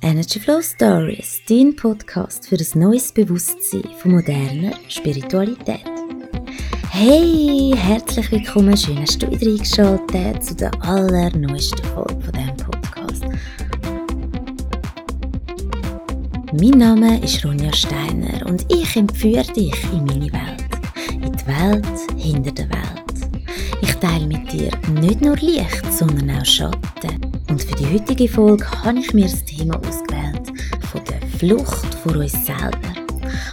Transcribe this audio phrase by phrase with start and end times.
[0.00, 5.84] Energy Flow Stories, dein Podcast für ein neues Bewusstsein von moderner Spiritualität.
[6.90, 13.24] Hey, herzlich willkommen, schön hast du wieder eingeschaltet zu der allerneuesten Folge von diesem Podcast.
[16.52, 20.64] Mein Name ist Ronja Steiner und ich entführe dich in meine Welt,
[21.12, 21.86] in die Welt
[22.16, 23.44] hinter der Welt.
[23.82, 24.70] Ich teile mit dir
[25.00, 29.44] nicht nur Licht, sondern auch Schatten und für die heutige Folge habe ich mir das
[29.44, 30.52] Thema ausgewählt
[30.90, 32.78] von der Flucht vor uns selber.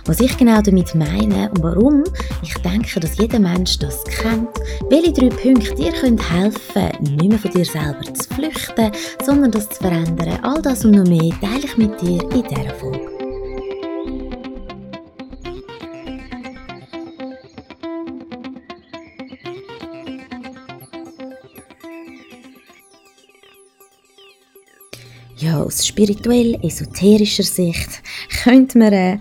[0.05, 2.03] Was ich genau damit meine und warum
[2.41, 4.49] ich denke, dass jeder Mensch das kennt,
[4.89, 8.91] welche drei Punkte dir helfen können, nicht mehr von dir selber zu flüchten,
[9.23, 10.39] sondern das zu verändern.
[10.43, 13.14] All das und noch mehr teile ich mit dir in dieser Folge.
[25.37, 28.01] Ja, aus spirituell-esoterischer Sicht
[28.43, 29.19] könnte man äh,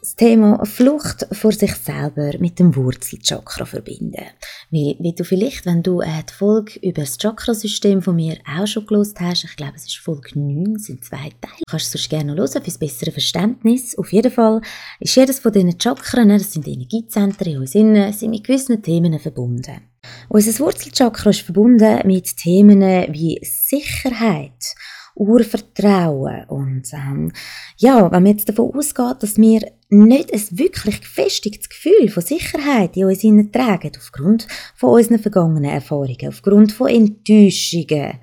[0.00, 4.24] das Thema Flucht vor sich selber mit dem Wurzelchakra verbinden.
[4.72, 8.66] Weil, wie du vielleicht, wenn du äh, die Folge über das Chakrasystem von mir auch
[8.66, 12.10] schon gelost hast, ich glaube, es ist Folge 9, sind zwei Teile, kannst du sonst
[12.10, 13.96] gerne noch hören, fürs bessere Verständnis.
[13.96, 14.60] Auf jeden Fall
[14.98, 19.20] ist jedes von diesen Chakren, das sind Energiezentren in uns innen, sind mit gewissen Themen
[19.20, 19.82] verbunden.
[20.28, 22.80] Unser Wurzelchakra ist verbunden mit Themen
[23.12, 24.74] wie Sicherheit,
[25.14, 26.44] Urvertrauen.
[26.48, 27.32] Und ähm,
[27.76, 32.96] ja, wenn man jetzt davon ausgeht, dass wir nicht ein wirklich gefestigtes Gefühl von Sicherheit
[32.96, 38.18] in uns tragen, aufgrund von unseren vergangenen Erfahrungen, aufgrund von Enttäuschungen,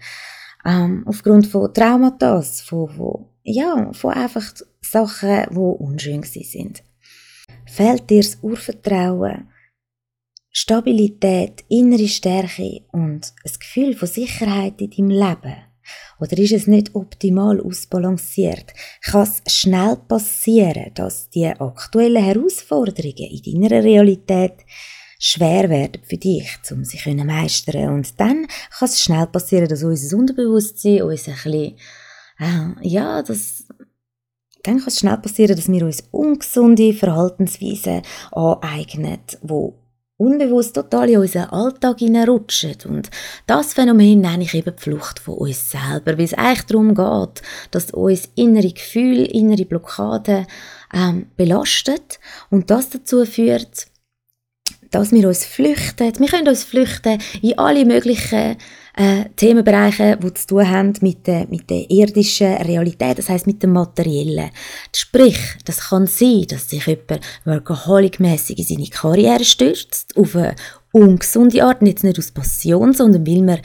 [0.66, 6.84] ähm, aufgrund von Traumata, von, von, ja, von einfach Sachen, die unschön sind.
[7.66, 9.48] Fehlt dir das Urvertrauen,
[10.52, 15.71] Stabilität, innere Stärke und ein Gefühl von Sicherheit in deinem Leben,
[16.20, 18.74] oder ist es nicht optimal ausbalanciert?
[19.04, 24.54] Kann es schnell passieren, dass die aktuellen Herausforderungen in deiner Realität
[25.22, 27.94] schwer werden für dich, um sie zu meistern.
[27.94, 28.48] Und dann
[28.78, 31.76] kann es schnell passieren, dass unser Unterbewusstsein uns ein bisschen,
[32.40, 33.66] äh, ja, das,
[34.64, 38.02] dann kann es schnell passieren, dass wir uns ungesunde Verhaltensweisen
[38.32, 39.74] aneignen, die
[40.22, 42.76] unbewusst total in unseren Alltag hineinrutschen.
[42.88, 43.10] Und
[43.48, 47.42] das Phänomen nenne ich eben die Flucht von uns selber, weil es eigentlich darum geht,
[47.72, 50.46] dass uns innere Gefühle, innere Blockaden
[50.94, 53.88] ähm, belastet und das dazu führt,
[54.92, 56.20] dass wir uns flüchten.
[56.20, 58.58] Wir können uns flüchten in alle möglichen
[58.96, 63.64] äh, Themenbereiche, die zu tun haben mit der, mit der irdischen Realität, das heißt mit
[63.64, 64.52] dem Materiellen.
[64.96, 70.56] Sprich, das kann sein, dass sich jemand workaholic-mässig in seine Karriere stürzt, auf eine
[70.92, 73.60] ungesunde Art, jetzt nicht aus Passion, sondern weil man,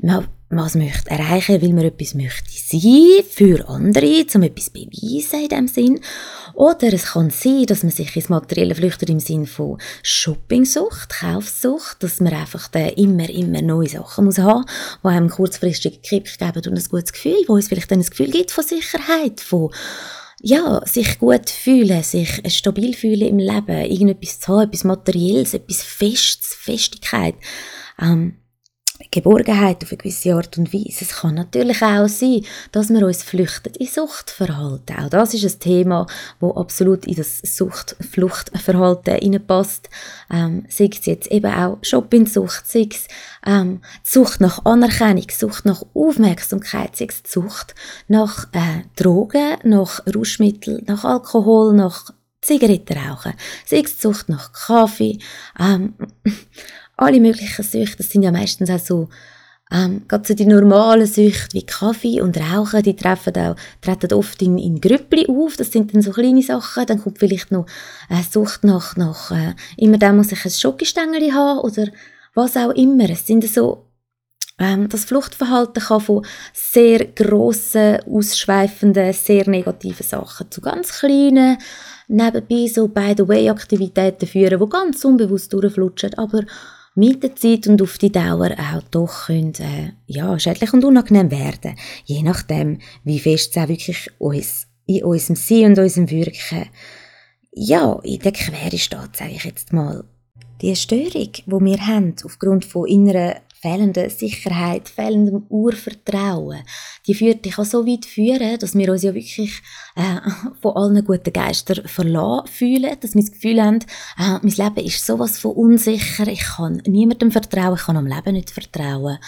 [0.00, 5.48] man was möchte erreichen, weil man etwas möchte sein für andere, um etwas beweisen in
[5.48, 6.00] dem Sinn.
[6.54, 12.02] Oder es kann sein, dass man sich ins Materielle flüchtet im Sinn von Shoppingsucht, Kaufsucht,
[12.02, 14.64] dass man einfach immer, immer neue Sachen muss haben,
[15.02, 18.30] die einem kurzfristig Kipp geben und ein gutes Gefühl, wo es vielleicht dann ein Gefühl
[18.30, 19.70] gibt von Sicherheit, von
[20.40, 25.82] ja, sich gut fühlen, sich stabil fühlen im Leben, irgendetwas zu haben, etwas Materielles, etwas
[25.82, 27.34] Festes, Festigkeit.
[28.00, 28.36] Ähm,
[29.10, 31.04] Geborgenheit auf eine gewisse Art und Weise.
[31.04, 34.96] Es kann natürlich auch sein, dass wir uns flüchten in Suchtverhalten.
[34.98, 36.06] Auch das ist ein Thema,
[36.40, 39.88] wo absolut in das Sucht-Fluchtverhalten hineinpasst.
[40.30, 43.06] Ähm, sei es jetzt eben auch Shoppingsucht, sei es
[43.46, 47.74] ähm, Sucht nach Anerkennung, Sucht nach Aufmerksamkeit, sei es Sucht
[48.08, 52.10] nach äh, Drogen, nach Rauschmitteln, nach Alkohol, nach
[52.40, 53.34] Zigaretten rauchen,
[53.64, 55.18] sei es Sucht nach Kaffee,
[55.58, 55.94] ähm,
[56.98, 59.08] alle möglichen Süchte, das sind ja meistens auch so,
[59.70, 64.42] ähm, gerade so die normalen Süchte wie Kaffee und Rauchen, die treffen auch, treten oft
[64.42, 67.66] in, in Grüppli auf, das sind dann so kleine Sachen, dann kommt vielleicht noch
[68.08, 71.86] eine Sucht nach, nach äh, immer dann muss ich ein Schokostängel haben oder
[72.34, 73.10] was auch immer.
[73.10, 73.84] Es sind so,
[74.58, 81.58] ähm, das Fluchtverhalten kann von sehr grossen, ausschweifenden, sehr negativen Sachen zu ganz kleinen,
[82.08, 86.42] nebenbei so by-the-way-Aktivitäten führen, die ganz unbewusst durchflutschen, aber
[86.98, 91.30] mit der Zeit und auf die Dauer auch doch können, äh, ja, schädlich und unangenehm
[91.30, 91.76] werden.
[92.04, 96.68] Je nachdem, wie fest es auch wirklich uns, in unserem Sein und unserem Wirken,
[97.52, 100.04] ja, in der Quere steht, sage ich jetzt mal.
[100.60, 106.62] Die Störung, die wir haben, aufgrund von innerer fehlende Sicherheit, fehlendem Urvertrauen,
[107.06, 109.62] die führt dich auch so weit führen, dass wir uns ja wirklich
[109.96, 113.80] äh, von allen guten Geistern verlassen fühlen, dass wir das Gefühl haben,
[114.18, 118.32] äh, mein Leben ist sowas von unsicher, ich kann niemandem vertrauen, ich kann am Leben
[118.32, 119.18] nicht vertrauen.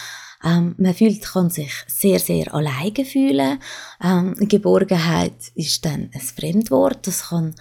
[0.43, 3.59] Ähm, man fühlt, kann sich sehr, sehr alleine fühlen.
[4.03, 7.07] Ähm, Geborgenheit ist dann ein Fremdwort.
[7.07, 7.55] Das kann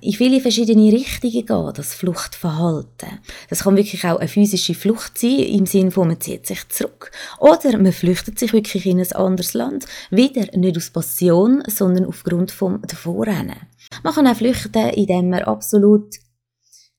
[0.00, 3.20] in viele verschiedene Richtungen gehen, das Fluchtverhalten.
[3.50, 7.10] Das kann wirklich auch eine physische Flucht sein, im Sinne von, man zieht sich zurück.
[7.38, 9.84] Oder man flüchtet sich wirklich in ein anderes Land.
[10.10, 13.56] Wieder nicht aus Passion, sondern aufgrund vom Davorrennen.
[14.02, 16.14] Man kann auch flüchten, indem man absolut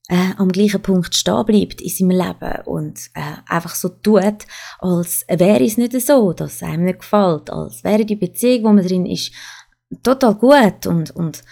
[0.09, 4.45] äh, am gleichen Punkt stehen bleibt in seinem Leben und äh, einfach so tut,
[4.79, 8.73] als wäre es nicht so, dass es einem nicht gefällt, als wäre die Beziehung, wo
[8.73, 9.31] man drin ist,
[10.03, 11.43] total gut und, und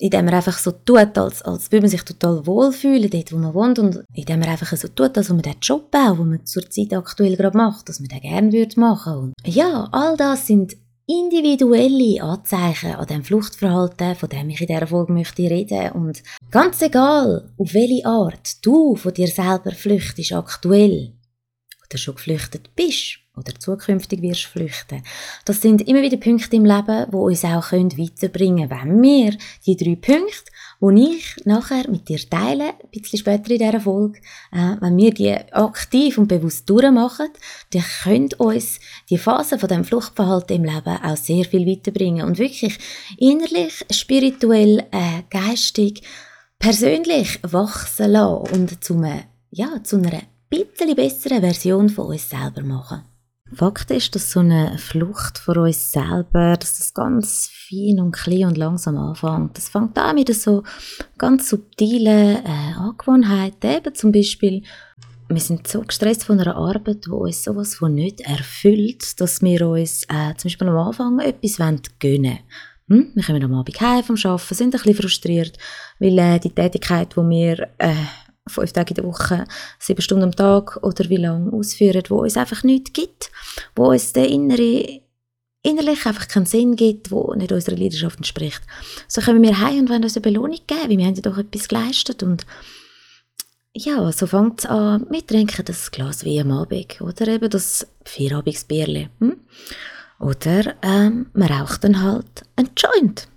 [0.00, 3.54] indem man einfach so tut, als, als würde man sich total wohlfühlen, dort wo man
[3.54, 6.46] wohnt und indem man einfach so tut, als ob man den Job auch, den man
[6.46, 10.74] zurzeit aktuell gerade macht, dass man den gerne würde machen und ja, all das sind
[11.06, 16.80] individuelle Anzeichen an dem Fluchtverhalten, von dem ich in dieser Folge möchte reden und ganz
[16.82, 21.12] egal, auf welche Art du von dir selber flüchtest aktuell
[21.84, 25.02] oder schon geflüchtet bist, oder zukünftig wirst flüchten.
[25.44, 29.02] Das sind immer wieder Punkte im Leben, wo uns auch weiterbringen können.
[29.02, 30.50] Wenn wir die drei Punkte,
[30.80, 34.20] die ich nachher mit dir teile, ein bisschen später in dieser Folge,
[34.52, 37.28] äh, wenn wir die aktiv und bewusst durchmachen,
[37.72, 42.38] dann können uns die Phasen von dem Fluchtverhalten im Leben auch sehr viel weiterbringen und
[42.38, 42.78] wirklich
[43.18, 46.02] innerlich, spirituell, äh, geistig,
[46.58, 52.62] persönlich wachsen lassen und zu einer, ja, zu einer bisschen besseren Version von uns selber
[52.62, 53.02] machen.
[53.52, 58.44] Fakt ist, dass so eine Flucht von uns selber, dass das ganz fein und klein
[58.44, 59.56] und langsam anfängt.
[59.56, 60.62] Das fängt an mit so
[61.18, 63.70] ganz subtilen äh, Angewohnheiten.
[63.70, 64.62] Eben zum Beispiel,
[65.28, 69.68] wir sind so gestresst von einer Arbeit, die uns sowas von nicht erfüllt, dass wir
[69.68, 72.38] uns äh, zum Beispiel am Anfang etwas gönnen wollen.
[72.88, 73.12] Hm?
[73.14, 75.58] Wir kommen am Abend heim vom Arbeiten, sind ein bisschen frustriert,
[75.98, 77.94] weil äh, die Tätigkeit, die wir äh,
[78.50, 79.44] fünf Tage in der Woche,
[79.78, 83.30] sieben Stunden am Tag oder wie lange ausführen, wo uns einfach nichts gibt,
[83.74, 85.00] wo uns der innere
[85.62, 88.62] innerlich einfach keinen Sinn gibt, wo nicht unserer Leidenschaft entspricht.
[89.08, 91.36] So kommen wir heim und wollen uns eine Belohnung geben, weil wir haben ja doch
[91.36, 92.46] etwas geleistet und
[93.72, 97.86] ja, so fängt es an, wir trinken das Glas wie am Abend oder eben das
[98.04, 99.10] Vierabigsbierli.
[99.20, 99.36] Hm?
[100.18, 103.28] Oder ähm, man raucht dann halt ein Joint.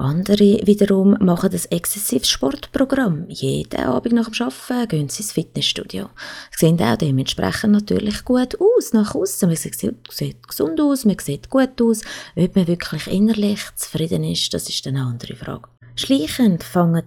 [0.00, 3.24] Andere wiederum machen das exzessives Sportprogramm.
[3.28, 6.08] Jeden Abend nach dem Arbeiten gehen sie ins Fitnessstudio.
[6.56, 9.48] Sie sehen auch dementsprechend natürlich gut aus nach außen.
[9.48, 9.74] Man sieht,
[10.08, 12.02] sieht gesund aus, man sieht gut aus.
[12.36, 15.68] Ob man wirklich innerlich zufrieden ist, das ist eine andere Frage.
[15.96, 17.04] Schleichend fangen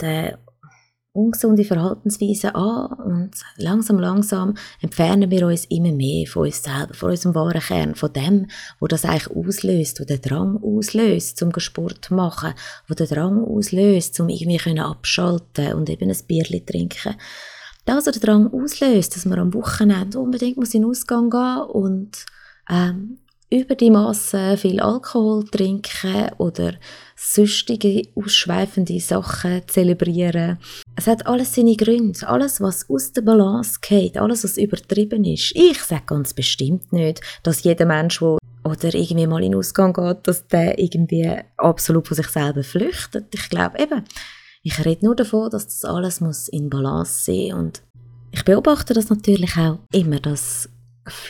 [1.14, 7.12] ungesunde Verhaltensweisen an und langsam, langsam entfernen wir uns immer mehr von uns selber, von
[7.12, 8.48] unserem wahren Kern, von dem,
[8.80, 12.54] wo das eigentlich auslöst, wo der Drang auslöst, zum Sport zu machen,
[12.88, 17.16] wo der Drang auslöst, zum irgendwie können abschalten und eben ein Bierli trinken.
[17.86, 21.62] Das, was der Drang auslöst, dass man am Wochenende unbedingt muss in den Ausgang gehen
[21.62, 22.26] und
[22.70, 23.18] ähm,
[23.52, 26.74] über die Masse viel Alkohol trinken oder
[27.18, 30.58] sonstige ausschweifende Sachen zelebrieren.
[30.96, 32.28] Es hat alles seine Gründe.
[32.28, 35.54] Alles, was aus der Balance geht, alles, was übertrieben ist.
[35.56, 39.94] Ich sage ganz bestimmt nicht, dass jeder Mensch, der oder irgendwie mal in den Ausgang
[39.94, 43.26] geht, dass der irgendwie absolut von sich selber flüchtet.
[43.34, 44.04] Ich glaube eben,
[44.64, 47.82] ich rede nur davon, dass das alles muss in Balance sein und
[48.32, 50.70] ich beobachte das natürlich auch immer, das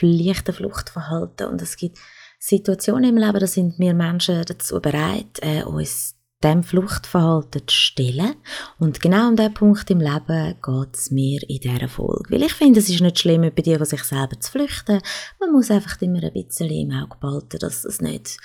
[0.02, 1.98] leichte Fluchtverhalten und es gibt
[2.40, 8.36] Situationen im Leben, da sind wir Menschen dazu bereit, äh, uns dem Fluchtverhalten zu stellen.
[8.80, 12.32] Und genau an diesem Punkt im Leben geht es mir in dieser Folge.
[12.32, 15.02] Weil ich finde, es ist nicht schlimm, bei dir, sich selber zu flüchten.
[15.40, 18.38] Man muss einfach immer ein bisschen im Auge behalten, dass es nicht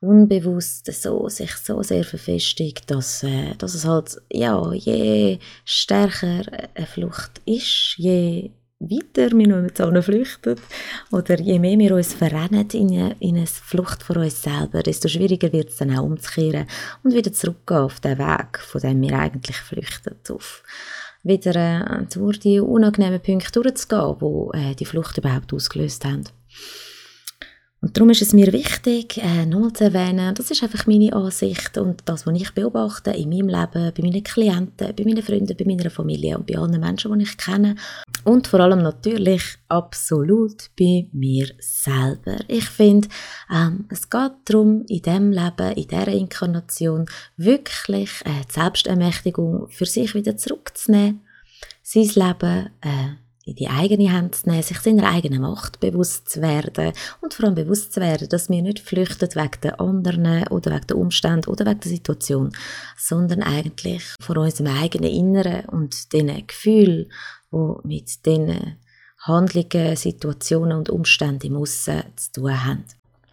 [0.00, 6.42] unbewusst so, sich so sehr verfestigt, dass, äh, dass es halt, ja, je stärker
[6.74, 8.50] eine Flucht ist, je
[8.80, 10.56] weiter wir noch mit flüchten
[11.12, 15.68] oder je mehr wir uns verrennen in eine Flucht vor uns selber, desto schwieriger wird
[15.68, 16.66] es dann auch umzukehren
[17.04, 20.62] und wieder zurückgehen auf den Weg, von dem wir eigentlich flüchten, auf
[21.22, 24.16] wieder äh, durch die unangenehmen Punkte durchzugehen,
[24.52, 26.24] die äh, die Flucht überhaupt ausgelöst haben.
[27.82, 31.78] Und darum ist es mir wichtig, äh, nochmal zu erwähnen, das ist einfach meine Ansicht
[31.78, 35.64] und das, was ich beobachte in meinem Leben, bei meinen Klienten, bei meinen Freunden, bei
[35.64, 37.76] meiner Familie und bei allen Menschen, die ich kenne.
[38.24, 42.36] Und vor allem natürlich absolut bei mir selber.
[42.48, 43.08] Ich finde,
[43.50, 47.06] ähm, es geht darum, in diesem Leben, in dieser Inkarnation,
[47.38, 51.22] wirklich äh, die Selbstermächtigung für sich wieder zurückzunehmen,
[51.82, 56.40] sein Leben äh, in die eigene Hand zu nehmen, sich seiner eigenen Macht bewusst zu
[56.40, 60.70] werden und vor allem bewusst zu werden, dass wir nicht flüchten wegen den anderen oder
[60.70, 62.52] wegen der Umstände oder wegen der Situation,
[62.96, 67.10] sondern eigentlich vor unserem eigenen Inneren und den Gefühlen,
[67.52, 68.76] die mit diesen
[69.18, 72.84] Handlungen, Situationen und Umstände im Aussen zu tun haben.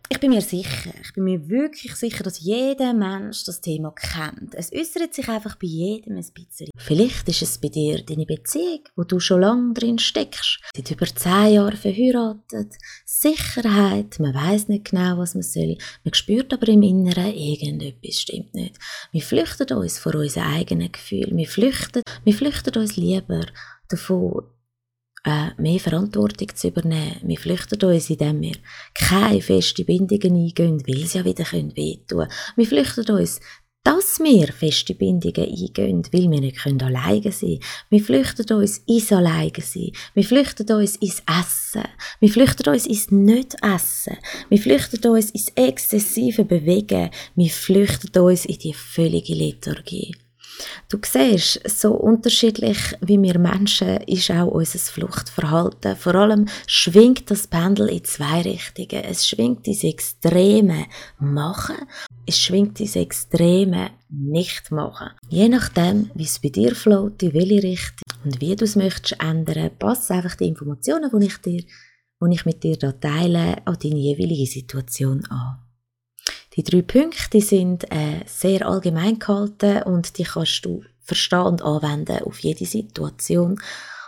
[0.09, 4.55] Ich bin mir sicher, ich bin mir wirklich sicher, dass jeder Mensch das Thema kennt.
[4.55, 6.69] Es äußert sich einfach bei jedem ein bisschen.
[6.77, 10.59] Vielleicht ist es bei dir deine Beziehung, wo du schon lange drin steckst.
[10.73, 12.73] Seit über zehn Jahren verheiratet.
[13.05, 15.77] Sicherheit, man weiß nicht genau, was man soll.
[16.05, 18.77] Man spürt aber im Inneren, irgendetwas stimmt nicht.
[19.11, 21.35] Wir flüchten uns vor unseren eigenen Gefühlen.
[21.35, 23.45] Wir flüchten, wir flüchten uns lieber
[23.89, 24.45] davon,
[25.27, 27.19] äh, mehr Verantwortung zu übernehmen.
[27.21, 28.55] Wir flüchten uns, indem wir
[28.93, 32.31] keine festen Bindungen eingehen, weil sie ja wieder wehtun können.
[32.55, 33.41] Wir flüchten uns,
[33.83, 37.59] dass wir feste Bindungen eingehen, weil wir nicht können alleine sein können.
[37.89, 39.91] Wir flüchten uns ins Alleine sein.
[40.13, 41.87] Wir flüchten uns ins Essen.
[42.21, 44.17] Wir flüchten uns ins Nicht-Essen.
[44.47, 47.09] Wir flüchten uns ins exzessive Bewegen.
[47.35, 50.15] Wir flüchten uns in die völlige Lethargie.
[50.89, 55.95] Du siehst, so unterschiedlich wie wir Menschen ist auch unser Fluchtverhalten.
[55.95, 59.03] Vor allem schwingt das Pendel in zwei Richtungen.
[59.03, 60.85] Es schwingt ins extreme
[61.19, 61.77] Machen,
[62.25, 65.11] es schwingt ins extreme Nicht-Machen.
[65.29, 69.21] Je nachdem, wie es bei dir float, in welche Richtung und wie du es möchtest
[69.21, 71.63] ändern, passt einfach die Informationen, die ich dir
[72.19, 75.66] die ich mit dir teile, an deine jeweilige Situation an.
[76.57, 82.23] Die drei Punkte sind äh, sehr allgemein gehalten und die kannst du verstehen und anwenden
[82.23, 83.61] auf jede Situation,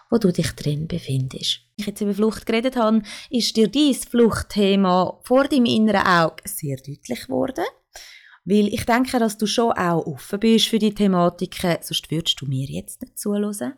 [0.09, 1.59] wo du dich drin befindest.
[1.75, 6.77] Ich jetzt über Flucht geredet habe, ist dir dieses Fluchtthema vor deinem inneren Auge sehr
[6.77, 7.65] deutlich geworden.
[8.45, 12.47] Weil ich denke, dass du schon auch offen bist für die Thematiken, sonst würdest du
[12.47, 13.75] mir jetzt nicht zuhören.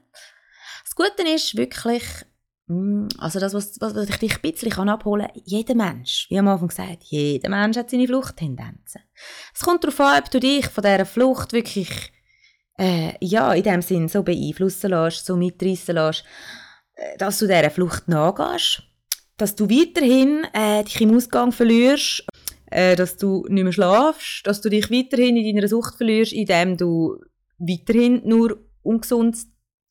[0.85, 2.03] Das Gute ist wirklich,
[3.17, 6.67] also das, was, was ich dich ein bisschen abholen kann, jeder Mensch, wie am Anfang
[6.67, 9.01] gesagt, jeder Mensch hat seine Fluchttendenzen.
[9.53, 12.11] Es kommt darauf an, ob du dich von dieser Flucht wirklich
[12.77, 16.23] äh, ja, in dem Sinn so beeinflussen lässt, so mitreißen lässt,
[16.95, 18.83] äh, dass du dieser Flucht nachgehst,
[19.37, 22.25] dass du weiterhin äh, dich im Ausgang verlierst,
[22.67, 26.77] äh, dass du nicht mehr schlafst, dass du dich weiterhin in deiner Sucht verlierst, indem
[26.77, 27.17] du
[27.59, 29.37] weiterhin nur ungesund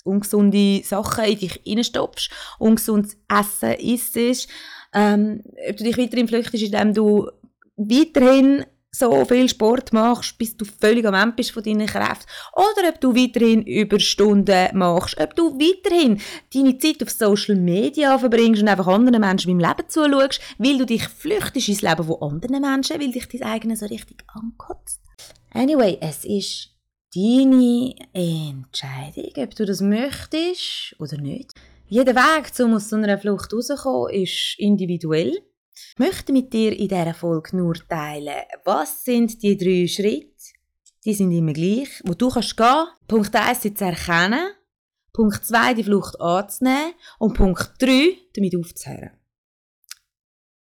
[0.04, 4.49] ungesunde Sachen in dich reinstopfst, ungesundes Essen isst,
[4.92, 7.30] ähm, ob du dich weiterhin flüchtest, indem du
[7.76, 12.26] weiterhin so viel Sport machst, bis du völlig am Ende bist von deinen Kräften.
[12.54, 16.21] Oder ob du weiterhin Überstunden machst, ob du weiterhin
[16.52, 20.87] deine Zeit auf Social Media verbringst und einfach anderen Menschen beim Leben zuschaust, weil du
[20.87, 25.00] dich flüchtest ins Leben von anderen Menschen, weil dich dein eigenes so richtig ankotzt.
[25.52, 26.71] Anyway, es ist
[27.14, 31.55] deine Entscheidung, ob du das möchtest oder nicht.
[31.87, 35.38] Jeder Weg, um aus so einer Flucht rauszukommen, ist individuell.
[35.75, 40.31] Ich möchte mit dir in dieser Folge nur teilen, was sind die drei Schritte,
[41.05, 42.87] die sind immer gleich, wo du kannst gehen.
[43.09, 44.50] Punkt 1 ist zu erkennen,
[45.12, 49.20] Punkt 2 die Flucht anzunehmen und Punkt 3 damit aufzuhören.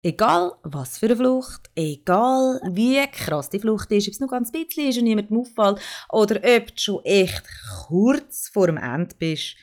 [0.03, 4.51] Egal was für eine Flucht, egal wie krass die Flucht ist, ob es nur ganz
[4.51, 5.79] ein bisschen ist und niemandem auffällt,
[6.09, 7.43] oder ob du schon echt
[7.85, 9.55] kurz vor dem Ende bist.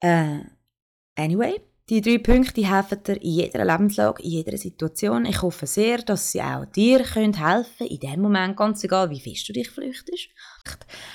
[0.00, 0.40] Äh,
[1.14, 1.60] anyway,
[1.90, 5.26] die drei Punkte helfen dir in jeder Lebenslage, in jeder Situation.
[5.26, 9.20] Ich hoffe sehr, dass sie auch dir können helfen in dem Moment, ganz egal wie
[9.20, 10.30] fest du dich flüchtest.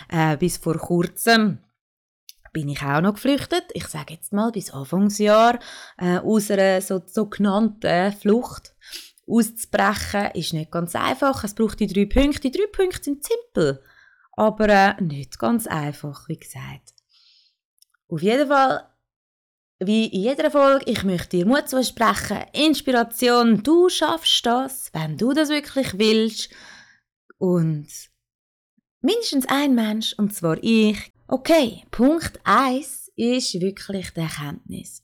[0.09, 1.63] Äh, bis vor kurzem
[2.51, 3.65] bin ich auch noch geflüchtet.
[3.73, 5.59] Ich sage jetzt mal bis Anfangsjahr
[5.97, 8.75] äh, aus einer so, sogenannten Flucht
[9.27, 11.43] auszubrechen, ist nicht ganz einfach.
[11.43, 12.49] Es braucht die drei Punkte.
[12.49, 13.83] Die drei Punkte sind simpel,
[14.33, 16.93] aber äh, nicht ganz einfach, wie gesagt.
[18.07, 18.89] Auf jeden Fall,
[19.79, 25.33] wie in jeder Folge, ich möchte dir Mut zusprechen, Inspiration, du schaffst das, wenn du
[25.33, 26.49] das wirklich willst.
[27.37, 27.87] Und
[29.01, 35.03] mindestens ein Mensch, und zwar ich, Okay, Punkt 1 ist wirklich die Erkenntnis.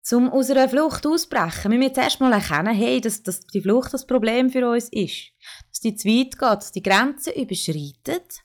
[0.00, 3.92] Zum aus einer Flucht auszubrechen, müssen wir jetzt erstmal erkennen, hey, dass, dass die Flucht
[3.92, 5.32] das Problem für uns ist.
[5.68, 8.44] Dass die zu weit geht, dass die Grenzen überschreitet.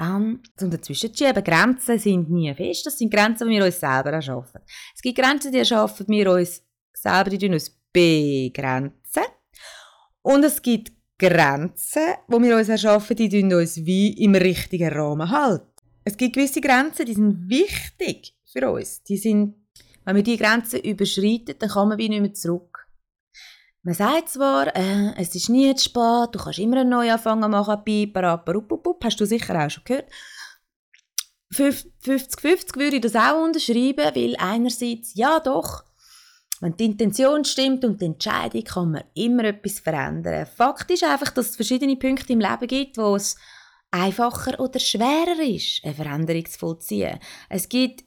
[0.00, 1.42] Um, um dazwischen zu schieben.
[1.42, 4.60] Grenzen sind nie fest, das sind Grenzen, die wir uns selber erschaffen.
[4.94, 9.24] Es gibt Grenzen, die erschaffen wir uns selber, die uns begrenzen.
[10.22, 15.69] Und es gibt Grenzen, die wir uns erschaffen, die uns wie im richtigen Rahmen halten.
[16.04, 19.02] Es gibt gewisse Grenzen, die sind wichtig für uns.
[19.02, 19.54] Die sind,
[20.04, 22.86] wenn wir diese Grenzen überschreiten, dann kann man wie nicht mehr zurück.
[23.82, 27.82] Man sagt zwar, äh, es ist nie zu spät, du kannst immer einen Neuanfang machen,
[27.82, 30.10] piparupupup, hast du sicher auch schon gehört.
[31.54, 35.84] 50-50 würde ich das auch unterschreiben, weil einerseits, ja doch,
[36.60, 40.46] wenn die Intention stimmt und die Entscheidung, kann man immer etwas verändern.
[40.46, 43.36] Fakt ist einfach, dass es verschiedene Punkte im Leben gibt, wo es
[43.90, 47.18] einfacher oder schwerer ist, eine Veränderung zu vollziehen.
[47.48, 48.04] Es gibt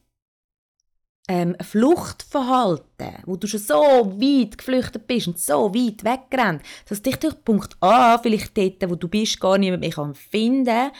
[1.27, 7.15] ähm, Fluchtverhalten, wo du schon so weit geflüchtet bist und so weit weggerannt, dass dich
[7.17, 10.91] durch Punkt A, vielleicht dort, wo du bist, gar niemand mehr kann finden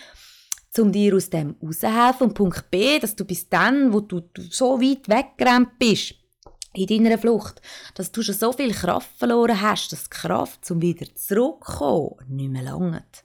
[0.80, 2.28] um dir aus dem rauszuhelfen.
[2.28, 6.16] Und Punkt B, dass du bis dann, wo du, du so weit weggerannt bist,
[6.76, 7.62] in deiner Flucht,
[7.94, 12.50] dass du schon so viel Kraft verloren hast, dass die Kraft, um wieder zurückzukommen, nicht
[12.50, 13.24] mehr langt.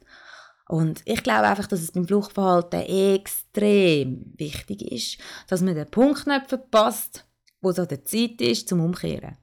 [0.68, 6.26] Und ich glaube einfach, dass es beim Fluchtverhalten extrem wichtig ist, dass man den Punkt
[6.26, 7.26] nicht verpasst,
[7.62, 9.38] wo so der Zeit ist zum Umkehren.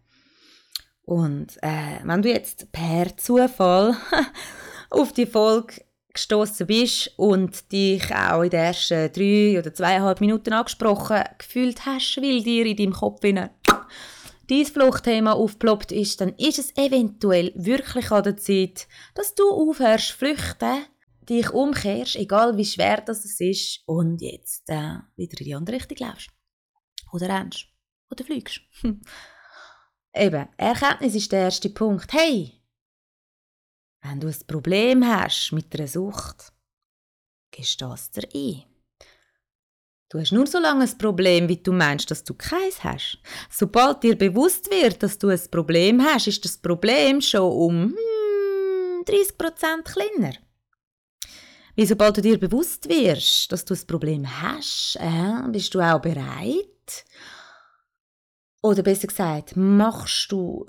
[1.01, 3.97] Und äh, wenn du jetzt per Zufall
[4.91, 10.53] auf die Folge gestoßen bist und dich auch in den ersten drei oder zweieinhalb Minuten
[10.53, 13.49] angesprochen gefühlt hast, weil dir in deinem Kopf dein
[14.65, 20.85] Fluchtthema aufploppt ist, dann ist es eventuell wirklich an der Zeit, dass du aufhörst flüchten
[21.25, 26.07] dich umkehrst, egal wie schwer das ist, und jetzt äh, wieder in die andere Richtung
[26.07, 26.29] läufst.
[27.11, 27.67] Oder rennst.
[28.11, 28.61] Oder fliegst.
[30.15, 32.13] Eben, Erkenntnis ist der erste Punkt.
[32.13, 32.61] Hey,
[34.01, 36.53] wenn du ein Problem hast mit einer Sucht,
[37.51, 38.63] gestehst dir ein.
[40.09, 43.19] Du hast nur so lange ein Problem, wie du meinst, dass du keins hast.
[43.49, 49.03] Sobald dir bewusst wird, dass du ein Problem hast, ist das Problem schon um hm,
[49.05, 50.35] 30% kleiner.
[51.75, 55.99] Weil sobald du dir bewusst wirst, dass du ein Problem hast, äh, bist du auch
[55.99, 57.05] bereit.
[58.61, 60.65] Oder besser gesagt, machst du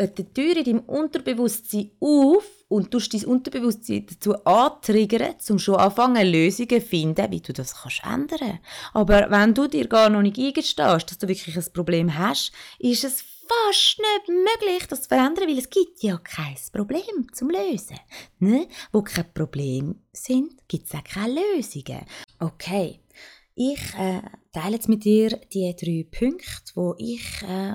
[0.00, 6.26] die Tür in deinem Unterbewusstsein auf und tust dein Unterbewusstsein dazu antriggern, um schon anfangen,
[6.26, 8.58] Lösungen zu finden, wie du das kannst ändern.
[8.92, 13.04] Aber wenn du dir gar noch nicht eingestehst, dass du wirklich ein Problem hast, ist
[13.04, 17.98] es fast nicht möglich, das zu verändern, weil es gibt ja kein Problem zum Lösen.
[18.38, 18.68] Ne?
[18.92, 22.04] Wo kein Problem sind, gibt es auch keine Lösungen.
[22.38, 23.00] Okay,
[23.54, 27.74] ich äh, teile jetzt mit dir die drei Punkte, wo ich äh,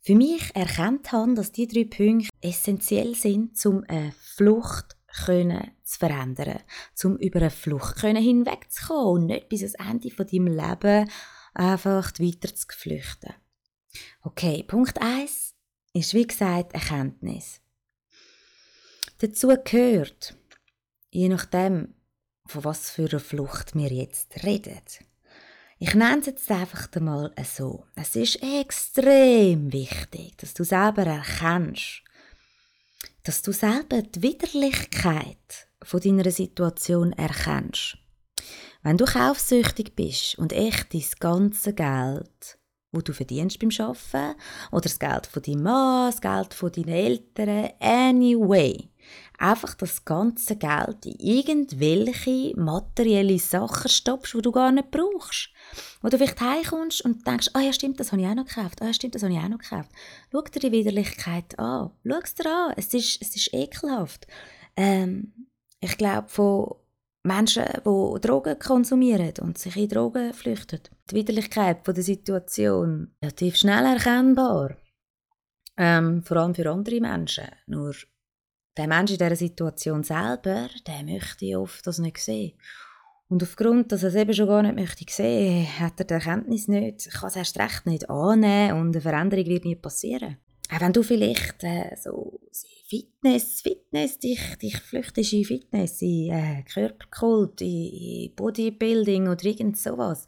[0.00, 5.98] für mich erkannt habe, dass die drei Punkte essentiell sind, um eine Flucht können zu
[6.00, 6.60] verändern,
[7.04, 11.10] um über eine Flucht können hinwegzukommen und nicht bis ans Ende von deinem Leben
[11.54, 13.34] einfach weiter zu flüchten.
[14.22, 15.54] Okay, Punkt 1
[15.92, 17.60] ist wie gesagt Erkenntnis.
[19.18, 20.36] Dazu gehört,
[21.10, 21.94] je nachdem,
[22.46, 24.80] von was für einer Flucht wir jetzt reden.
[25.78, 27.86] Ich nenne es jetzt einfach einmal so.
[27.94, 32.02] Es ist extrem wichtig, dass du selber erkennst,
[33.22, 37.98] dass du selber die Widerlichkeit von deiner Situation erkennst.
[38.82, 42.58] Wenn du kaufsüchtig bist und echt dein ganze Geld
[42.94, 44.38] wo du verdienst beim Arbeiten
[44.70, 48.88] oder das Geld von deinem Mann, das Geld von deinen Eltern, anyway.
[49.36, 55.50] Einfach das ganze Geld in irgendwelche materielle Sachen stoppst, die du gar nicht brauchst.
[56.00, 58.46] Wo du vielleicht heimkommst und denkst, ah oh ja stimmt, das habe ich auch noch
[58.46, 59.90] gekauft, ah oh ja stimmt, das habe ich auch noch gekauft.
[60.30, 61.90] Schau dir die Widerlichkeit an.
[62.06, 62.74] Schau es dir an.
[62.76, 64.26] Es ist, es ist ekelhaft.
[64.76, 65.48] Ähm,
[65.80, 66.76] ich glaube, von
[67.26, 70.80] Menschen, die Drogen konsumieren und sich in Drogen flüchten.
[71.10, 74.76] Die Widerlichkeit der Situation relativ schnell erkennbar.
[75.78, 77.48] Ähm, vor allem für andere Menschen.
[77.66, 77.94] Nur
[78.76, 82.58] der Mensch in dieser Situation selber, der möchte oft das nicht sehen.
[83.28, 86.68] Und aufgrund, dass er es eben schon gar nicht möchte sehen, hat er die Erkenntnis
[86.68, 90.36] nicht, kann es erst recht nicht annehmen und eine Veränderung wird nie passieren.
[90.70, 92.40] Auch wenn du vielleicht äh, so
[92.88, 99.78] Fitness, Fitness, dich, dich flüchtest in Fitness, in äh, Körperkult, in, in Bodybuilding oder irgend
[99.78, 100.26] sowas.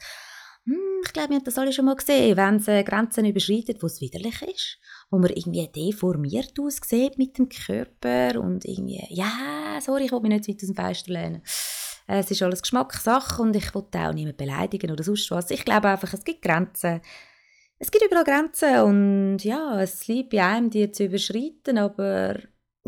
[0.65, 3.83] Hm, ich glaube, wir haben das alle schon mal gesehen, wenn es äh, Grenzen überschreitet,
[3.83, 4.79] wo es widerlich ist,
[5.11, 10.31] wo man irgendwie deformiert aussieht mit dem Körper und irgendwie, ja, sorry, ich will mich
[10.31, 11.43] nicht weit aus dem Fenster lehnen.
[12.09, 15.51] Äh, es ist alles Geschmackssache und ich will auch niemanden beleidigen oder sonst was.
[15.51, 17.01] Ich glaube einfach, es gibt Grenzen,
[17.79, 22.39] es gibt überall Grenzen und ja, es liegt bei einem, die zu überschreiten, aber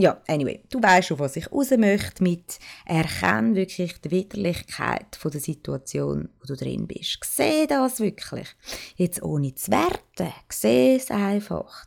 [0.00, 5.32] ja, anyway, du weißt, auf was ich raus möchte mit erkennen wirklich die Widerlichkeit von
[5.32, 7.18] der Situation, wo du drin bist.
[7.24, 8.46] Sehe das wirklich.
[8.94, 11.86] Jetzt ohne zu werten, sehe es einfach.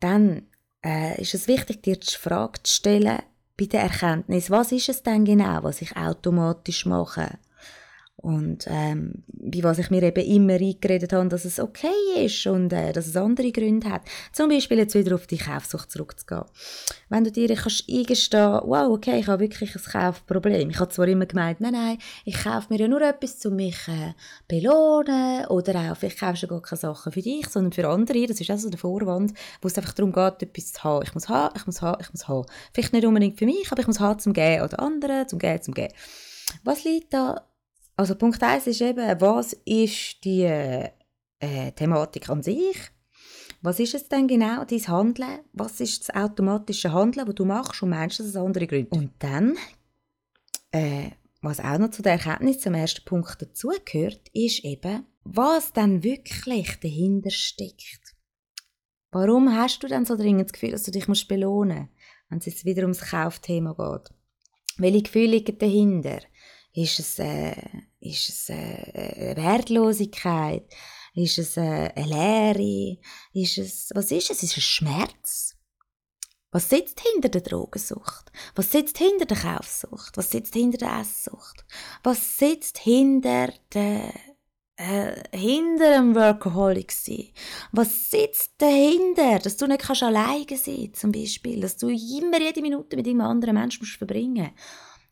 [0.00, 0.42] Dann
[0.84, 3.22] äh, ist es wichtig, dir die Frage zu stellen,
[3.56, 7.38] bei der Erkenntnis, was ist es denn genau, was ich automatisch mache?
[8.24, 12.72] Und ähm, bei was ich mir eben immer eingeredet habe, dass es okay ist und
[12.72, 14.00] äh, dass es andere Gründe hat.
[14.32, 16.44] Zum Beispiel jetzt wieder auf die Kaufsucht zurückzugehen.
[17.10, 20.70] Wenn du dir kannst eingestehen, wow, okay, ich habe wirklich ein Kaufproblem.
[20.70, 23.76] Ich habe zwar immer gemeint, nein, nein, ich kaufe mir ja nur etwas, um mich
[23.88, 24.14] äh,
[24.48, 28.26] belohnen oder auch, vielleicht kaufst du gar keine Sachen für dich, sondern für andere.
[28.26, 31.04] Das ist also der Vorwand, wo es einfach darum geht, etwas zu haben.
[31.04, 32.46] Ich muss haben, ich muss haben, ich muss haben.
[32.72, 35.60] Vielleicht nicht unbedingt für mich, aber ich muss haben zum Gehen oder anderen, zum Gehen,
[35.60, 35.92] zum Gehen.
[36.62, 37.44] Was liegt da
[37.96, 42.76] Also Punkt 1 ist eben, was ist die äh, Thematik an sich?
[43.62, 45.40] Was ist es denn genau, dein Handeln?
[45.52, 48.90] Was ist das automatische Handeln, das du machst und meinst, dass es andere Gründe?
[48.90, 49.56] Und dann,
[50.70, 56.02] äh, was auch noch zu der Erkenntnis zum ersten Punkt dazugehört, ist eben, was dann
[56.02, 58.14] wirklich dahinter steckt.
[59.12, 61.90] Warum hast du dann so dringend das Gefühl, dass du dich belohnen musst,
[62.28, 64.14] wenn es jetzt wieder ums Kaufthema geht?
[64.76, 66.20] Welche Gefühle liegen dahinter?
[66.74, 67.54] Ist es, äh,
[68.00, 70.64] ist es äh, Wertlosigkeit?
[71.14, 72.98] Ist es äh, eine Leere?
[73.32, 74.42] Ist es, was ist es?
[74.42, 75.54] Ist es Schmerz?
[76.50, 78.32] Was sitzt hinter der Drogensucht?
[78.56, 80.16] Was sitzt hinter der Kaufsucht?
[80.16, 81.64] Was sitzt hinter der Esssucht?
[82.02, 84.12] Was sitzt hinter der
[84.76, 87.28] äh, hinter dem Workaholic sein?
[87.70, 89.38] Was sitzt dahinter?
[89.38, 91.60] Dass du nicht kannst alleine sein zum Beispiel.
[91.60, 94.50] Dass du immer jede Minute mit einem anderen Menschen musst verbringen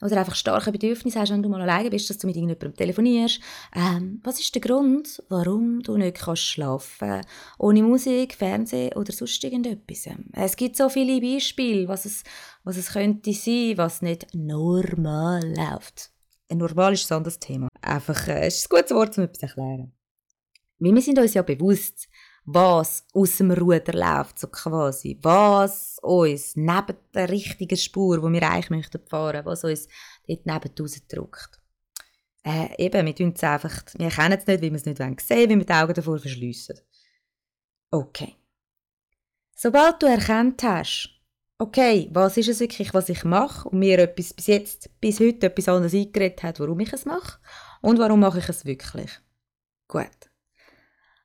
[0.03, 3.41] oder einfach starke Bedürfnisse hast, wenn du mal alleine bist, dass du mit irgendjemandem telefonierst.
[3.75, 7.21] Ähm, was ist der Grund, warum du nicht kannst schlafen
[7.59, 10.09] ohne Musik, Fernsehen oder sonst irgendetwas?
[10.33, 12.25] Es gibt so viele Beispiele, was es,
[12.65, 16.11] was es könnte sein, was nicht normal läuft.
[16.53, 17.69] Normal ist ein anderes Thema.
[17.81, 19.93] Einfach, äh, es ist ein gutes Wort, um etwas zu erklären.
[20.79, 22.09] Weil wir sind uns ja bewusst,
[22.45, 25.19] was aus dem Ruder läuft, so quasi.
[25.23, 29.89] Was uns neben der richtigen Spur, wo wir eigentlich möchten fahren, was uns
[30.27, 31.61] dort neben rausdrückt.
[32.45, 35.17] Äh, eben, wir tun es einfach, wir erkennen es nicht, weil wir es nicht sehen
[35.29, 36.79] wollen, weil wir die Augen davor verschliessen.
[37.91, 38.35] Okay.
[39.55, 41.11] Sobald du erkannt hast,
[41.59, 45.47] okay, was ist es wirklich, was ich mache und mir etwas bis jetzt, bis heute
[45.47, 47.39] etwas anderes eingeredet hat, warum ich es mache
[47.81, 49.11] und warum mache ich es wirklich.
[49.87, 50.32] Gut.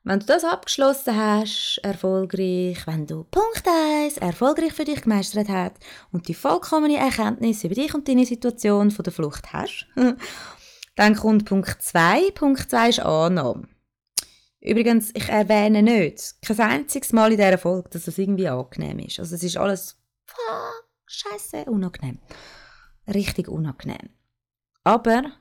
[0.10, 5.74] Wenn du das abgeschlossen hast, erfolgreich, wenn du Punkt 1 erfolgreich für dich gemeistert hast
[6.13, 9.86] und die vollkommene Erkenntnis über dich und deine Situation von der Flucht hast,
[10.96, 12.32] dann kommt Punkt 2.
[12.32, 13.67] Punkt 2 ist Annahme.
[14.62, 19.20] Übrigens, ich erwähne nicht, kein einziges Mal in dieser Folge, dass das irgendwie angenehm ist.
[19.20, 19.98] Also es ist alles
[21.06, 22.20] scheiße unangenehm.
[23.13, 24.10] Richtig unangenehm.
[24.86, 25.34] Aber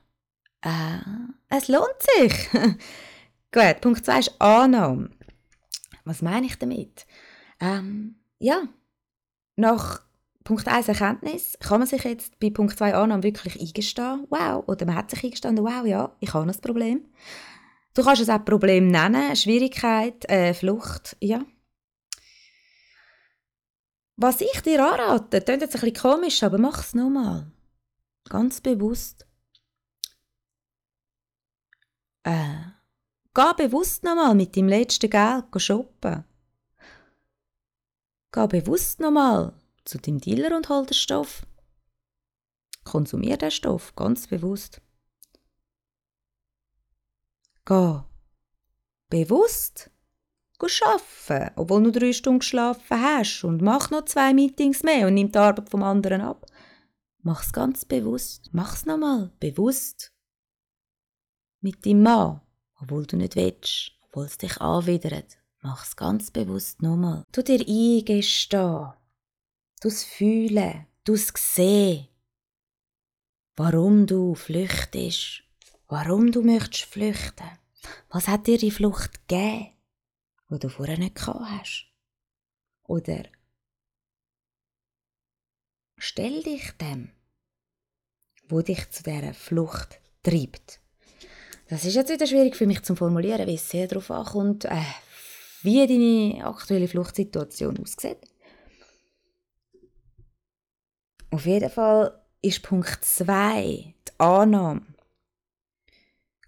[0.63, 0.99] äh,
[1.51, 2.49] es lohnt sich.
[3.53, 5.11] Gut, Punkt 2 ist Annahme.
[6.05, 7.07] Was meine ich damit?
[7.61, 8.63] Ähm, ja,
[9.57, 10.03] nach
[10.45, 14.27] Punkt 1 Erkenntnis kann man sich jetzt bei Punkt 2 Annahme wirklich eingestehen.
[14.31, 14.65] Wow.
[14.69, 17.07] Oder man hat sich eingestanden, wow, ja, ich habe das Problem.
[17.95, 21.45] Du kannst es auch Problem nennen, Schwierigkeit, äh, Flucht, ja.
[24.17, 27.51] Was ich dir anrate, klingt jetzt ein bisschen komisch, aber mach es nochmal.
[28.29, 29.26] Ganz bewusst.
[33.37, 36.25] Geh bewusst nochmal mit deinem letzten Geld shoppen.
[38.33, 39.53] Geh bewusst nochmal
[39.85, 41.47] zu deinem Dealer und hol den Stoff.
[42.85, 44.81] Konsumier den Stoff, ganz bewusst.
[47.67, 48.01] Geh
[49.11, 49.91] bewusst
[50.59, 55.31] arbeiten, obwohl du drei Stunden geschlafen hast und mach noch zwei Meetings mehr und nimm
[55.31, 56.47] die Arbeit vom anderen ab.
[57.19, 58.49] Mach's ganz bewusst.
[58.53, 60.15] Mach's nochmal bewusst.
[61.61, 62.41] Mit deinem Mann
[62.81, 65.39] obwohl du nicht willst, obwohl es dich anwidert.
[65.63, 67.25] Mach's ganz bewusst nochmal.
[67.33, 68.93] Tu dir eingestehen.
[69.81, 70.87] Du's fühlen.
[71.05, 72.09] Du's sehen.
[73.57, 75.43] Warum du flüchtest.
[75.89, 77.59] Warum du möchtest flüchten.
[78.11, 79.73] Was hat dir die Flucht gegeben,
[80.49, 81.87] wo du vorher nicht gehabt hast?
[82.85, 83.25] Oder
[85.97, 87.11] stell dich dem,
[88.49, 90.81] wo dich zu dieser Flucht treibt.
[91.69, 94.83] Das ist jetzt wieder schwierig für mich zu formulieren, weil es sehr darauf ankommt, äh,
[95.63, 98.19] wie deine aktuelle Fluchtsituation aussieht.
[101.31, 104.83] Auf jeden Fall ist Punkt 2 die Annahme.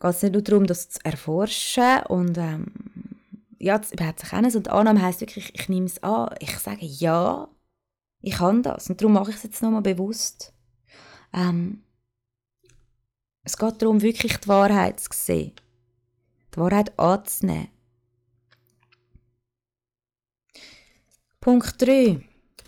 [0.01, 2.67] Geht es nicht nur darum, das zu erforschen und ähm,
[3.59, 6.87] ja, das überhaupt zu kennen, sondern Annahme heisst wirklich, ich nehme es an, ich sage
[6.87, 7.49] ja,
[8.21, 10.53] ich kann das und darum mache ich es jetzt nochmal bewusst.
[11.33, 11.83] Ähm,
[13.49, 15.53] es geht darum, wirklich die Wahrheit zu sehen.
[16.55, 17.69] Die Wahrheit anzunehmen.
[21.41, 22.21] Punkt 3.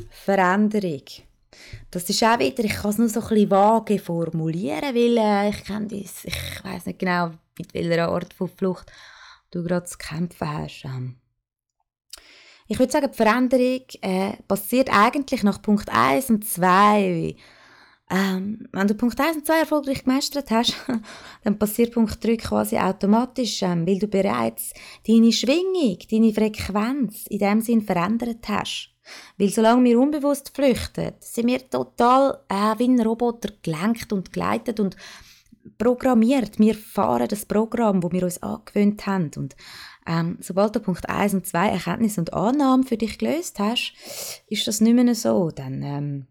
[0.09, 1.03] Veränderung.
[1.90, 5.51] Das ist auch wieder, ich kann es nur so ein bisschen vage formulieren, weil äh,
[5.51, 8.90] ich kenne das, ich weiß nicht genau, mit welcher Art von Flucht
[9.51, 10.87] du gerade zu kämpfen hast.
[10.87, 11.16] Ähm.
[12.69, 17.37] Ich würde sagen, die Veränderung äh, passiert eigentlich nach Punkt 1 und 2
[18.11, 20.75] ähm, wenn du Punkt 1 und 2 erfolgreich gemeistert hast,
[21.44, 24.73] dann passiert Punkt 3 quasi automatisch, ähm, weil du bereits
[25.07, 28.90] deine Schwingung, deine Frequenz in dem Sinn verändert hast.
[29.38, 34.81] Weil solange wir unbewusst flüchten, sind wir total äh, wie ein Roboter gelenkt und geleitet
[34.81, 34.96] und
[35.79, 36.59] programmiert.
[36.59, 39.31] Wir fahren das Programm, wo wir uns angewöhnt haben.
[39.37, 39.57] Und
[40.07, 43.94] ähm, sobald du Punkt 1 und 2 Erkenntnis und Annahmen für dich gelöst hast,
[44.49, 45.51] ist das nicht mehr so.
[45.51, 46.27] Dann, ähm,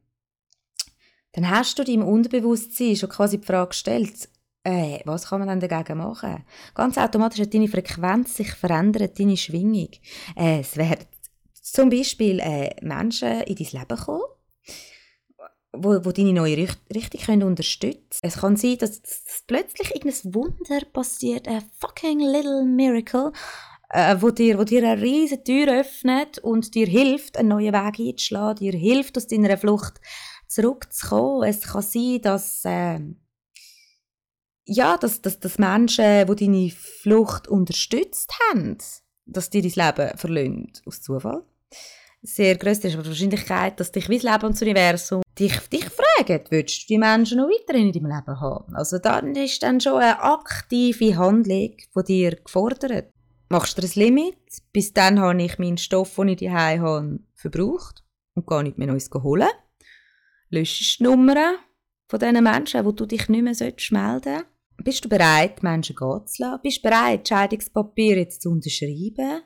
[1.33, 4.29] dann hast du deinem Unterbewusstsein schon quasi die Frage gestellt,
[4.63, 6.43] äh, was kann man dann dagegen machen?
[6.75, 9.89] Ganz automatisch hat deine Frequenz sich verändert, deine Schwingung.
[10.35, 11.05] Äh, es werden
[11.53, 14.23] zum Beispiel äh, Menschen in dein Leben kommen,
[15.71, 20.81] wo, wo deine neue Richtung können unterstützen Es kann sein, dass, dass plötzlich irgendein Wunder
[20.91, 23.31] passiert, ein fucking little miracle,
[23.89, 27.99] äh, wo, dir, wo dir eine riesige Tür öffnet und dir hilft, einen neuen Weg
[27.99, 30.01] einzuschlagen, dir hilft, aus deiner Flucht
[30.49, 31.47] zurückzukommen.
[31.47, 32.65] Es kann sein, dass...
[32.65, 32.99] Äh,
[34.65, 38.77] ja, dass, dass, dass Menschen, die deine Flucht unterstützt haben,
[39.25, 41.43] dass die dein Leben verlassen, aus Zufall.
[42.21, 45.57] Sehr gross ist aber die Wahrscheinlichkeit, dass dich wie das Leben und das Universum dich,
[45.69, 48.75] dich fragen, willst du die Menschen noch weiterhin in deinem Leben haben?
[48.75, 53.13] Also dann ist dann schon eine aktive Handlung von dir gefordert.
[53.47, 54.35] Machst du ein Limit?
[54.73, 58.03] Bis dann habe ich meinen Stoff, den ich daheim habe, verbraucht
[58.35, 59.47] und gar nicht mehr Neues holen.
[60.49, 61.57] Löschst die Nummern
[62.07, 64.45] von diesen Menschen, wo du dich nicht mehr melden solltest.
[64.83, 66.61] Bist du bereit, Menschen gehen zu lassen?
[66.63, 69.43] Bist du bereit, Scheidungspapier jetzt zu unterschreiben?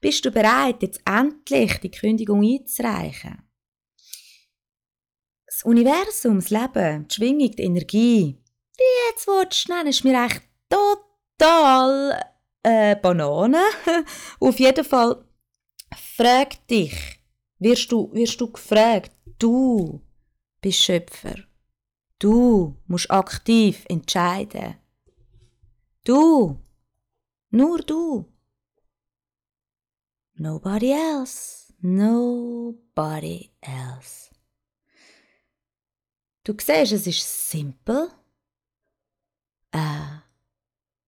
[0.00, 3.42] Bist du bereit, jetzt endlich die Kündigung einzureichen?
[5.46, 8.38] Das Universum, das Leben, die Schwingung, die Energie,
[8.78, 12.22] die jetzt willst du nennen, ist mir echt total
[12.62, 13.62] äh, Banane.
[14.40, 15.24] Auf jeden Fall,
[16.16, 16.94] frag dich,
[17.58, 20.05] wirst du, wirst du gefragt, du
[20.60, 21.36] bist Schöpfer.
[22.18, 24.76] Du musst aktiv entscheiden.
[26.04, 26.60] Du.
[27.50, 28.32] Nur du.
[30.34, 31.72] Nobody else.
[31.80, 34.30] Nobody else.
[36.44, 38.08] Du siehst, es ist simpel.
[39.72, 40.20] Äh,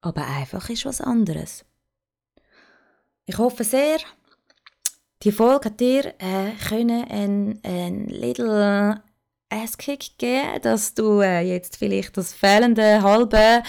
[0.01, 1.65] aber einfach ist was anderes.
[3.25, 3.99] Ich hoffe sehr,
[5.23, 9.03] die Folge hat dir äh, können ein, ein little
[9.51, 13.63] Ass-Kick geben, dass du äh, jetzt vielleicht das fehlende halbe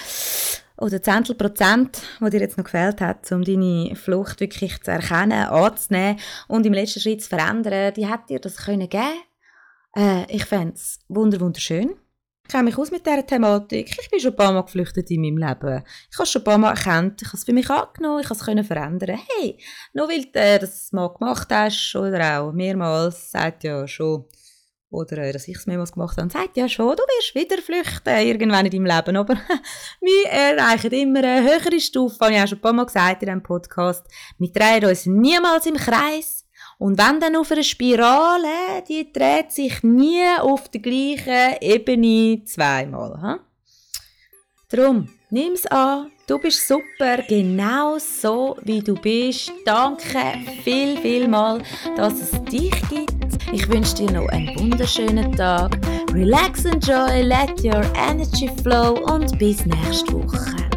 [0.77, 5.31] oder Zehntel Prozent, was dir jetzt noch gefehlt hat, um deine Flucht wirklich zu erkennen,
[5.31, 9.21] anzunehmen und im letzten Schritt zu verändern, die hat dir das können geben.
[9.95, 11.95] Äh, ich fände es wunderschön.
[12.43, 13.95] Ich kenne mich aus mit dieser Thematik.
[14.01, 15.83] Ich bin schon ein paar Mal geflüchtet in meinem Leben.
[16.09, 17.21] Ich habe es schon ein paar Mal erkannt.
[17.21, 18.21] Ich habe es für mich angenommen.
[18.21, 19.19] Ich habe es verändern.
[19.37, 19.59] Hey,
[19.93, 24.25] nur weil du äh, das mal gemacht hast oder auch mehrmals, sagt ja schon,
[24.91, 28.28] oder äh, dass ich es mehrmals gemacht habe, sagt ja schon, du wirst wieder flüchten
[28.28, 29.17] irgendwann in deinem Leben.
[29.17, 29.36] Aber
[30.02, 33.28] wir erreichen immer eine höhere Stufe, habe ich auch schon ein paar Mal gesagt in
[33.28, 34.06] diesem Podcast.
[34.38, 36.45] Wir drehen uns niemals im Kreis.
[36.78, 43.21] Und wenn dann auf einer Spirale, die dreht sich nie auf der gleichen Ebene zweimal.
[43.21, 43.39] Hm?
[44.69, 49.52] Drum, nimm's an, du bist super, genau so wie du bist.
[49.65, 51.62] Danke viel, viel mal,
[51.97, 53.18] dass es dich gibt
[53.51, 55.77] ich wünsche dir noch einen wunderschönen Tag.
[56.13, 60.68] Relax, enjoy, let your energy flow und bis nächste Woche.